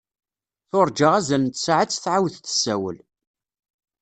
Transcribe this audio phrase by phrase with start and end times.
[0.69, 2.97] Turǧa azal n tsaɛet tɛawed tessawel.